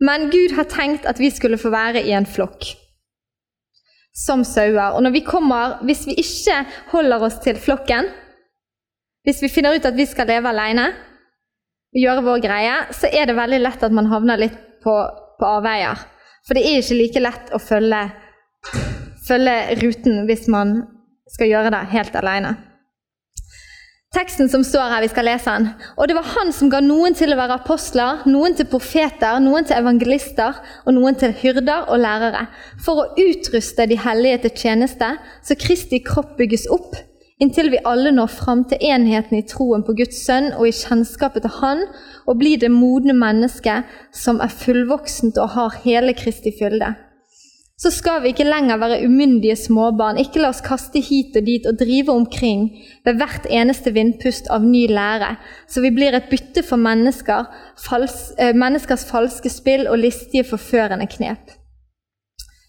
[0.00, 2.70] Men Gud har tenkt at vi skulle få være i en flokk
[4.16, 4.96] som sauer.
[4.96, 8.08] Og når vi kommer, hvis vi ikke holder oss til flokken,
[9.28, 10.88] hvis vi finner ut at vi skal leve alene
[11.90, 14.94] og gjøre vår greie, så er det veldig lett at man havner litt på,
[15.40, 16.00] på avveier.
[16.48, 18.00] For det er ikke like lett å følge,
[19.28, 20.78] følge ruten hvis man
[21.30, 22.56] skal gjøre det helt alene
[24.20, 25.68] teksten som står her, vi skal lese den.
[25.96, 29.66] Og det var han som ga noen til å være apostler, noen til profeter, noen
[29.66, 32.46] til evangelister og noen til hyrder og lærere,
[32.84, 35.12] for å utruste de hellige til tjeneste,
[35.46, 36.98] så Kristi kropp bygges opp,
[37.40, 41.46] inntil vi alle når fram til enheten i troen på Guds sønn og i kjennskapet
[41.46, 41.86] til Han,
[42.26, 46.92] og blir det modne mennesket som er fullvoksent og har hele Kristi fylde
[47.80, 51.64] så skal vi ikke lenger være umyndige småbarn, ikke la oss kaste hit og dit
[51.68, 52.66] og drive omkring
[53.06, 55.30] ved hvert eneste vindpust av ny lære,
[55.64, 57.48] så vi blir et bytte for mennesker,
[57.80, 61.56] fals, eh, menneskers falske spill og listige, forførende knep.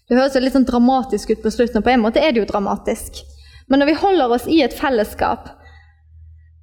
[0.08, 2.48] Det høres litt sånn dramatisk ut på slutten, og på en måte er det jo
[2.48, 3.20] dramatisk.
[3.68, 5.58] Men når vi holder oss i et fellesskap,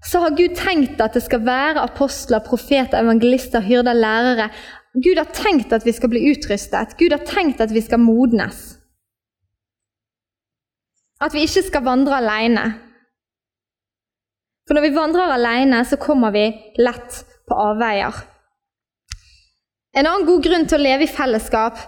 [0.05, 4.49] så har Gud tenkt at det skal være apostler, profeter, evangelister, hyrder, lærere
[4.93, 6.97] Gud har tenkt at vi skal bli utrustet.
[6.97, 8.79] Gud har tenkt at vi skal modnes.
[11.21, 12.65] At vi ikke skal vandre alene.
[14.67, 16.47] For når vi vandrer alene, så kommer vi
[16.81, 18.17] lett på avveier.
[19.97, 21.79] En annen god grunn til å leve i fellesskap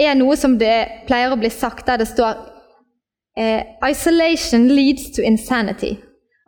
[0.00, 2.38] er noe som det pleier å bli sagt der det står
[3.36, 5.98] eh, 'Isolation leads to insanity'.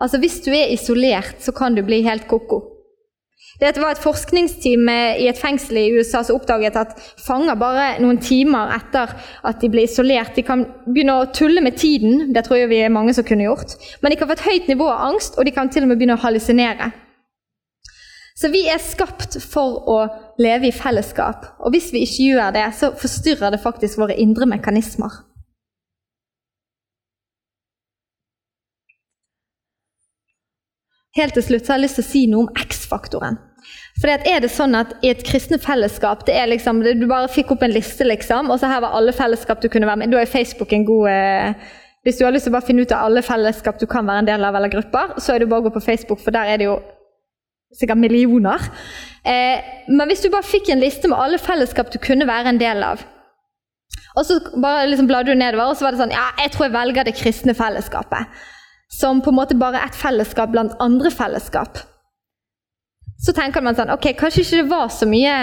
[0.00, 2.73] Altså Hvis du er isolert, så kan du bli helt ko-ko.
[3.60, 8.18] Det var et forskningsteam i et fengsel i USA som oppdaget at fanger bare noen
[8.18, 9.12] timer etter
[9.46, 12.32] at de ble isolert, de kan begynne å tulle med tiden.
[12.34, 13.76] Det tror jeg vi er mange som kunne gjort.
[14.02, 16.00] Men de kan få et høyt nivå av angst, og de kan til og med
[16.00, 16.90] begynne å hallusinere.
[18.34, 19.98] Så vi er skapt for å
[20.42, 21.46] leve i fellesskap.
[21.62, 25.22] Og hvis vi ikke gjør det, så forstyrrer det faktisk våre indre mekanismer.
[31.14, 33.36] Helt til slutt så har jeg lyst til å si noe om X-faktoren.
[34.02, 37.52] For er det sånn at I et kristne fellesskap det er liksom, Du bare fikk
[37.54, 40.18] opp en liste, liksom, og så her var alle fellesskap du kunne være med Da
[40.20, 41.70] er Facebook en god eh,
[42.04, 44.24] Hvis du har lyst til å bare finne ut av alle fellesskap du kan være
[44.24, 46.50] en del av, eller grupper, så er det bare å gå på Facebook, for der
[46.52, 46.74] er det jo
[47.74, 48.66] sikkert millioner.
[49.24, 52.60] Eh, men hvis du bare fikk en liste med alle fellesskap du kunne være en
[52.60, 53.06] del av,
[54.18, 56.68] og så bare liksom bladde du nedover, og så var det sånn Ja, jeg tror
[56.68, 58.36] jeg velger det kristne fellesskapet
[58.90, 61.80] som på en måte bare et fellesskap blant andre fellesskap.
[63.24, 65.34] Så tenker man sånn Ok, kanskje ikke det var så mye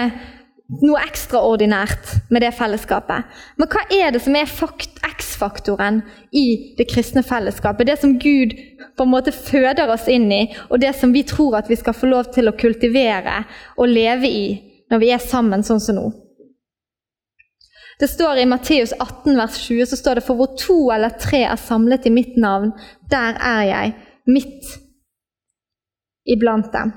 [0.80, 3.28] noe ekstraordinært med det fellesskapet.
[3.60, 4.48] Men hva er det som er
[5.12, 6.00] X-faktoren
[6.32, 7.90] i det kristne fellesskapet?
[7.90, 8.54] Det som Gud
[8.96, 11.96] på en måte føder oss inn i, og det som vi tror at vi skal
[11.96, 13.42] få lov til å kultivere
[13.76, 14.46] og leve i
[14.92, 16.08] når vi er sammen sånn som nå.
[18.02, 21.44] Det står I Matteus 18, vers 20 så står det for hvor to eller tre
[21.46, 22.72] er samlet i mitt navn,
[23.12, 23.92] der er jeg,
[24.26, 24.72] midt
[26.26, 26.90] iblant dem.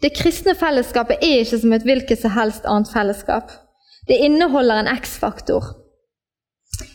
[0.00, 3.52] Det kristne fellesskapet er ikke som et hvilket som helst annet fellesskap.
[4.08, 5.68] Det inneholder en X-faktor.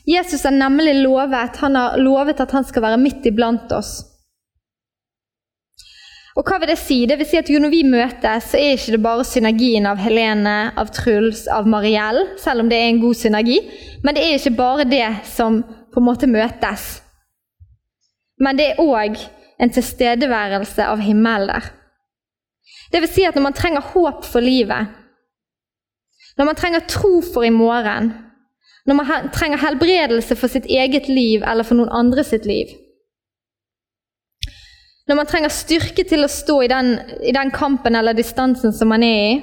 [0.09, 3.99] Jesus har nemlig lovet, han har lovet at han skal være midt iblant oss.
[6.37, 7.01] Og hva vil det si?
[7.05, 10.71] Det vil si at Når vi møtes, så er ikke det bare synergien av Helene,
[10.77, 13.59] av Truls, av Mariell, selv om det er en god synergi.
[14.03, 17.01] Men det er ikke bare det som på en måte møtes.
[18.39, 19.19] Men det er òg
[19.61, 21.67] en tilstedeværelse av himmelen der.
[22.91, 24.87] Det vil si at når man trenger håp for livet,
[26.37, 28.13] når man trenger tro for i morgen,
[28.87, 32.71] når man trenger helbredelse for sitt eget liv eller for noen andre sitt liv,
[35.09, 36.93] når man trenger styrke til å stå i den,
[37.25, 39.33] i den kampen eller distansen som man er i.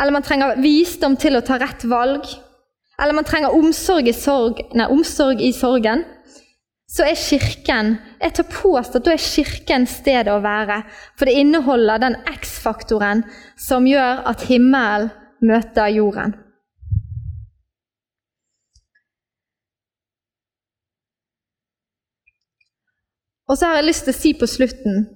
[0.00, 2.22] eller man trenger visdom til å ta rett valg,
[3.02, 6.04] eller man trenger omsorg i, sorg, nei, omsorg i sorgen,
[6.88, 10.80] så er Kirken Jeg tar påstå at da er Kirken stedet å være.
[11.18, 13.26] For det inneholder den X-faktoren
[13.60, 15.10] som gjør at himmelen
[15.44, 16.32] møter jorden.
[23.48, 25.06] Og så har jeg lyst til å si på slutten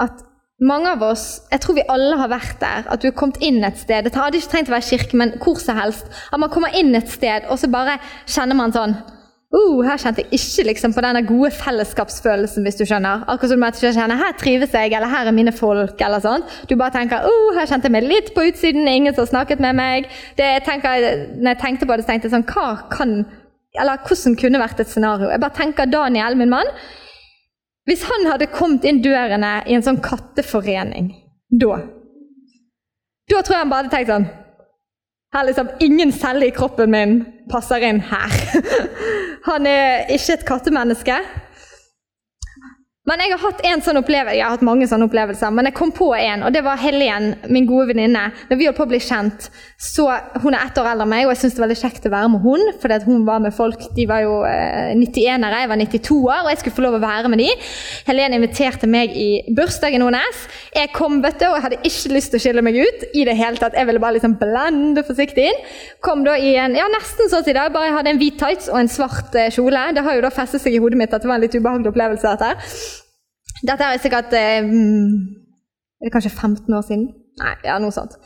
[0.00, 0.22] at
[0.62, 3.64] mange av oss, jeg tror vi alle har vært der, at du har kommet inn
[3.66, 4.06] et sted.
[4.06, 6.06] Det hadde ikke trengt å være kirke, men hvor som helst.
[6.30, 7.98] At man kommer inn et sted, og så bare
[8.30, 12.84] kjenner man sånn uh, Her kjente jeg ikke liksom på denne gode fellesskapsfølelsen, hvis du
[12.86, 13.26] skjønner.
[13.26, 15.98] Akkurat som du kjenner her trives jeg, eller her er mine folk.
[16.00, 16.46] eller sånn.
[16.70, 19.76] Du bare tenker uh, her kjente jeg meg litt på utsiden, ingen som snakket med
[19.82, 20.10] meg.
[20.38, 21.10] Det, jeg tenker,
[21.42, 23.18] når jeg tenkte på det, så tenkte jeg sånn Hva kan
[23.80, 25.30] eller hvordan kunne vært et scenario.
[25.32, 26.68] Jeg bare tenker Daniel, min mann.
[27.88, 31.08] Hvis han hadde kommet inn dørene i en sånn katteforening
[31.50, 31.80] da
[33.28, 34.28] Da tror jeg han bare hadde tenkt sånn
[35.32, 37.14] her liksom, Ingen celler i kroppen min
[37.50, 38.32] passer inn her.
[39.48, 41.16] Han er ikke et kattemenneske.
[43.02, 45.74] Men jeg har hatt en sånn opplevelse, jeg har hatt mange sånne opplevelser, men jeg
[45.74, 48.28] kom på en, og det var Helen, min gode venninne.
[48.46, 49.48] Når vi holdt på å bli kjent,
[49.82, 50.04] så
[50.42, 52.12] Hun er ett år eldre enn meg, og jeg syntes det var veldig kjekt å
[52.12, 55.80] være med hun, fordi hun var med folk De var jo eh, 91-ere, jeg var
[55.80, 57.48] 92 år, og jeg skulle få lov å være med de.
[58.06, 60.46] Helen inviterte meg i bursdagen hennes.
[60.76, 63.26] Jeg kom, vet du, og jeg hadde ikke lyst til å skille meg ut i
[63.26, 63.74] det hele tatt.
[63.74, 65.62] Jeg ville bare liksom blende forsiktig inn.
[66.06, 68.38] Kom da i en ja, nesten sånn som i dag, bare jeg hadde en hvit
[68.38, 69.88] tights og en svart eh, kjole.
[69.98, 71.96] Det har jo da festet seg i hodet mitt at det var en litt ubehagelig
[71.96, 72.36] opplevelse.
[72.38, 73.01] dette.
[73.62, 77.06] Dette er sikkert eh, Er det kanskje 15 år siden?
[77.42, 78.18] Nei, ja, noe sånt.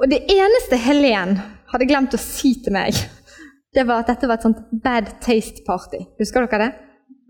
[0.00, 1.38] Og det eneste Helen
[1.72, 2.96] hadde glemt å si til meg,
[3.74, 6.04] det var at dette var et sånt bad taste-party.
[6.20, 6.70] Husker dere det?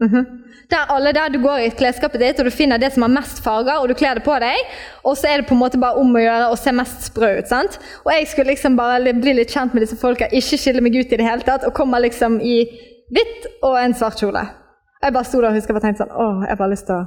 [0.00, 0.24] Mm -hmm.
[0.70, 3.42] Der alle der du går i klesskapet ditt og du finner det som har mest
[3.44, 4.57] farger, og du kler det på deg,
[5.05, 7.38] og så er det på en måte bare om å gjøre å se mest sprø
[7.38, 7.48] ut.
[7.48, 7.79] sant?
[8.05, 11.12] Og jeg skulle liksom bare bli litt kjent med disse folka, ikke skille meg ut
[11.12, 12.64] i det hele tatt, og kommer liksom i
[13.11, 14.60] hvitt og en svart kjole.
[15.00, 16.98] Jeg bare sto der og husker jeg tenkte sånn Å, jeg bare har lyst til
[16.98, 17.06] å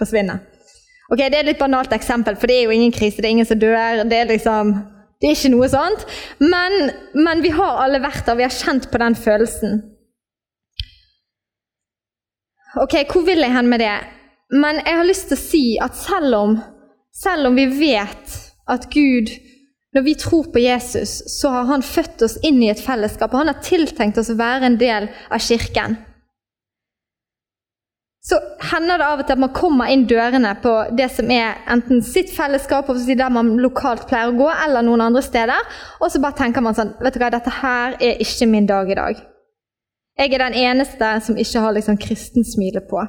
[0.00, 0.36] forsvinne.
[1.10, 3.36] Ok, Det er et litt banalt eksempel, for det er jo ingen krise, det er
[3.36, 4.02] ingen som dør.
[4.10, 4.72] Det er liksom,
[5.22, 6.06] det er ikke noe sånt.
[6.42, 9.78] Men, men vi har alle vært der, vi har kjent på den følelsen.
[12.82, 13.94] Ok, hvor vil jeg hen med det?
[14.52, 16.58] Men jeg har lyst til å si at selv om,
[17.14, 18.36] selv om vi vet
[18.70, 19.32] at Gud
[19.96, 23.40] når vi tror på Jesus, så har han født oss inn i et fellesskap, og
[23.40, 25.96] han har tiltenkt oss å være en del av kirken
[28.26, 28.40] så
[28.72, 32.00] hender det av og til at man kommer inn dørene på det som er enten
[32.02, 35.68] sitt fellesskap, der man lokalt pleier å gå, eller noen andre steder,
[36.00, 38.90] og så bare tenker man sånn Vet du hva, dette her er ikke min dag
[38.90, 39.22] i dag.
[40.18, 43.04] Jeg er den eneste som ikke har liksom kristensmilet på.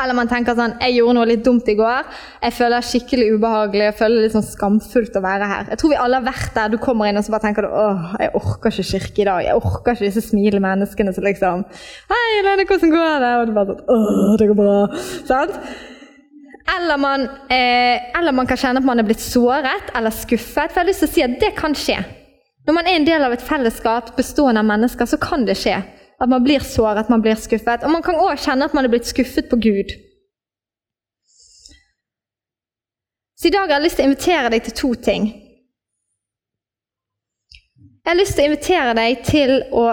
[0.00, 2.06] Eller man tenker sånn Jeg gjorde noe litt dumt i går.
[2.44, 3.84] Jeg føler det skikkelig ubehagelig.
[3.90, 5.68] Jeg føler det litt sånn skamfullt å være her.
[5.72, 6.72] Jeg tror vi alle har vært der.
[6.72, 9.44] Du kommer inn og så bare tenker du, åh, jeg orker ikke kirke i dag.
[9.48, 11.64] Jeg orker ikke disse smilende menneskene som liksom
[12.12, 13.32] Hei, Lene, hvordan går det?
[13.36, 14.78] Og du bare sånn Åh, det går bra.
[15.28, 15.60] Sant?
[16.70, 20.70] Eller man, eh, eller man kan kjenne at man er blitt såret eller skuffet.
[20.70, 21.98] For jeg har lyst til å si at det kan skje.
[22.68, 25.80] Når man er en del av et fellesskap bestående av mennesker, så kan det skje.
[26.20, 27.84] At man blir såret, man blir skuffet.
[27.84, 29.94] Og man kan òg kjenne at man er blitt skuffet på Gud.
[33.40, 35.30] Så i dag har jeg lyst til å invitere deg til to ting.
[38.00, 39.84] Jeg har lyst til å invitere deg til å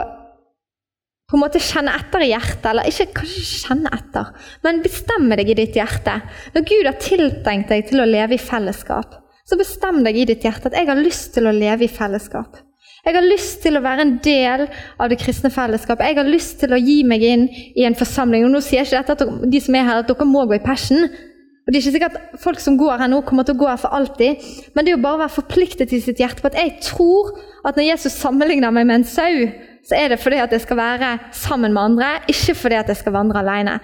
[1.27, 4.29] på en måte kjenne etter i hjertet, eller ikke, kanskje kjenne etter,
[4.63, 6.13] men bestemme deg i ditt hjerte.
[6.53, 10.47] Når Gud har tiltenkt deg til å leve i fellesskap, så bestem deg i ditt
[10.47, 12.61] hjerte at jeg har lyst til å leve i fellesskap.
[13.07, 14.65] Jeg har lyst til å være en del
[14.99, 16.09] av det kristne fellesskapet.
[16.09, 18.43] Jeg har lyst til å gi meg inn i en forsamling.
[18.43, 20.57] Og nå sier jeg ikke dette at de som er her, at dere må gå
[20.57, 21.05] i passion.
[21.07, 23.69] Og Det er ikke sikkert at folk som går her nå, kommer til å gå
[23.69, 24.43] her for alltid.
[24.75, 27.31] Men det er jo bare å være forpliktet i sitt hjerte på at jeg tror
[27.63, 29.47] at når Jesus sammenligner meg med en sau,
[29.87, 33.01] så er det fordi at jeg skal være sammen med andre, ikke fordi at jeg
[33.05, 33.77] skal vandre alene.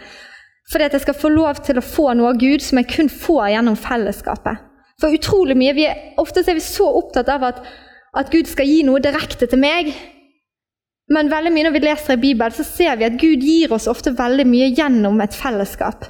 [0.71, 3.11] Fordi at jeg skal få lov til å få noe av Gud som jeg kun
[3.11, 4.67] får gjennom fellesskapet.
[4.99, 7.63] For utrolig mye, vi er, Ofte er vi så opptatt av at
[8.17, 9.91] at Gud skal gi noe direkte til meg.
[11.13, 13.89] Men veldig mye når vi leser i Bibelen, så ser vi at Gud gir oss
[13.91, 16.05] ofte veldig mye gjennom et fellesskap.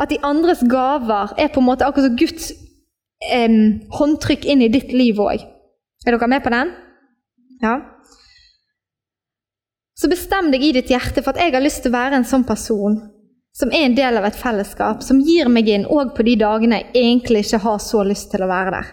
[0.00, 2.50] At de andres gaver er på en måte akkurat som Guds
[3.28, 3.58] eh,
[3.98, 5.44] håndtrykk inn i ditt liv òg.
[6.02, 6.72] Er dere med på den?
[7.62, 7.76] Ja.
[9.94, 12.26] Så bestem deg i ditt hjerte for at jeg har lyst til å være en
[12.26, 12.98] sånn person
[13.54, 16.80] som er en del av et fellesskap, som gir meg inn òg på de dagene
[16.80, 18.88] jeg egentlig ikke har så lyst til å være der.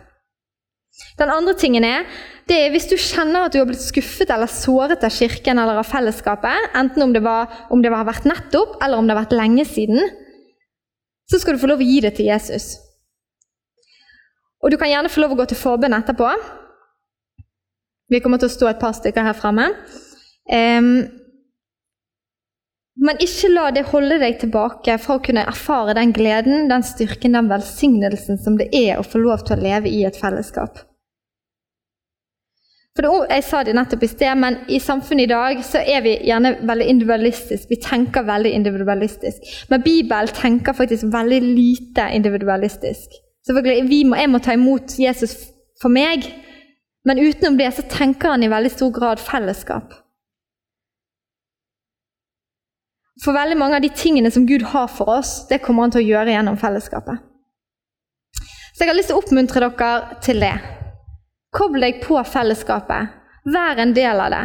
[1.19, 2.07] Den andre tingen er,
[2.49, 5.79] det er hvis du kjenner at du har blitt skuffet eller såret av kirken eller
[5.79, 9.23] av fellesskapet, enten om det, var, om det har vært nettopp eller om det har
[9.23, 10.01] vært lenge siden,
[11.29, 12.73] så skal du få lov å gi det til Jesus.
[14.59, 16.31] Og du kan gjerne få lov å gå til forbønn etterpå.
[18.09, 19.69] Vi kommer til å stå et par stykker her framme.
[20.49, 21.05] Um,
[22.99, 27.37] men ikke la det holde deg tilbake fra å kunne erfare den gleden, den styrken,
[27.37, 30.81] den velsignelsen som det er å få lov til å leve i et fellesskap.
[32.99, 36.01] For det, Jeg sa det nettopp i sted, men i samfunnet i dag så er
[36.03, 37.69] vi gjerne veldig individualistisk.
[37.69, 39.45] Vi tenker veldig individualistisk.
[39.69, 43.13] Men Bibelen tenker faktisk veldig lite individualistisk.
[43.47, 45.37] Selvfølgelig, må, Jeg må ta imot Jesus
[45.81, 46.27] for meg,
[47.05, 49.93] men utenom det så tenker han i veldig stor grad fellesskap.
[53.23, 56.03] For veldig mange av de tingene som Gud har for oss, det kommer han til
[56.03, 57.23] å gjøre gjennom fellesskapet.
[58.75, 60.78] Så jeg har lyst til å oppmuntre dere til det.
[61.55, 63.15] Kobl deg på fellesskapet.
[63.49, 64.43] Vær en del av det.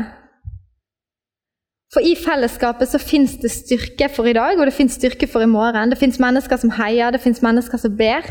[1.94, 5.44] For i fellesskapet så fins det styrke for i dag, og det fins styrke for
[5.44, 5.92] i morgen.
[5.92, 8.26] Det fins mennesker som heier, det fins mennesker som ber.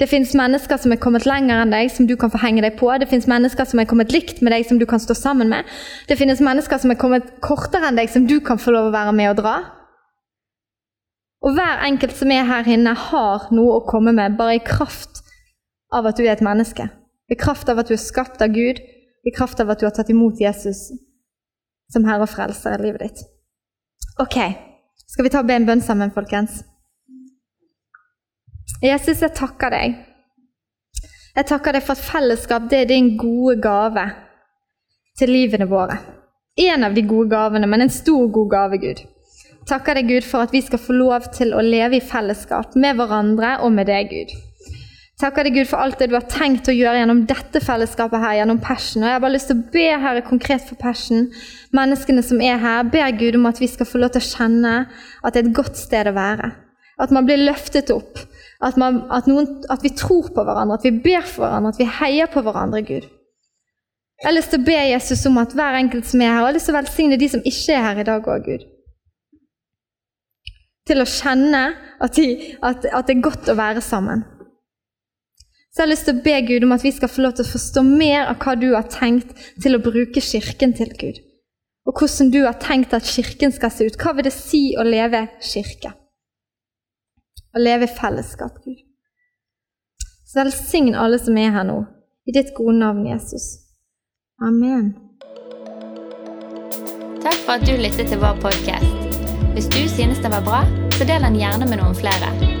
[0.00, 2.78] Det fins mennesker som er kommet lenger enn deg, som du kan få henge deg
[2.78, 2.88] på.
[3.02, 5.68] Det fins mennesker som er kommet likt med deg, som du kan stå sammen med.
[6.08, 8.96] Det finnes mennesker som er kommet kortere enn deg, som du kan få lov å
[8.96, 9.58] være med og dra.
[11.42, 15.20] Og hver enkelt som er her inne, har noe å komme med bare i kraft
[15.92, 16.88] av at du er et menneske.
[17.32, 18.80] I kraft av at du er skapt av Gud,
[19.24, 20.90] i kraft av at du har tatt imot Jesus
[21.92, 23.22] som Herre og Frelser i livet ditt.
[24.20, 24.36] Ok,
[25.08, 26.60] skal vi ta og be en bønn sammen, folkens?
[28.82, 29.96] Jesus, jeg takker deg.
[31.32, 34.04] Jeg takker deg for at fellesskap det er din gode gave
[35.16, 35.96] til livene våre.
[36.60, 39.04] En av de gode gavene, men en stor, god gave, Gud
[39.68, 42.98] takker deg, Gud, for at vi skal få lov til å leve i fellesskap med
[42.98, 44.34] hverandre og med deg, Gud.
[45.22, 48.40] Takker deg, Gud, for alt det du har tenkt å gjøre gjennom dette fellesskapet her,
[48.40, 49.04] gjennom Passion.
[49.04, 51.28] Og jeg har bare lyst til å be Herre konkret for Passion,
[51.78, 52.88] menneskene som er her.
[52.90, 54.72] Ber Gud om at vi skal få lov til å kjenne
[55.22, 56.50] at det er et godt sted å være.
[57.06, 58.18] At man blir løftet opp.
[58.62, 61.82] At, man, at, noen, at vi tror på hverandre, at vi ber for hverandre, at
[61.84, 63.06] vi heier på hverandre, Gud.
[64.22, 66.48] Jeg har lyst til å be Jesus om at hver enkelt som er her, og
[66.48, 68.70] jeg har lyst til å velsigne de som ikke er her i dag òg, Gud
[70.88, 71.62] til å kjenne
[72.02, 74.24] at, de, at, at, det er godt å være sammen.
[75.72, 77.46] Så jeg har lyst til å be Gud om at vi skal få lov til
[77.46, 79.32] å forstå mer av hva du har tenkt
[79.64, 81.22] til å bruke Kirken til, Gud.
[81.88, 83.96] Og hvordan du har tenkt at Kirken skal se ut.
[83.96, 85.94] Hva vil det si å leve kirke?
[87.56, 88.84] Å leve i fellesskap, Gud.
[90.28, 91.80] Så velsign alle som er her nå,
[92.28, 93.48] i ditt gode navn, Jesus.
[94.44, 94.92] Amen.
[97.24, 99.20] Takk for at du lyttet til vår podkast.
[99.56, 100.66] Hvis du synes det var bra,
[100.98, 102.60] så del den gjerne med noen flere.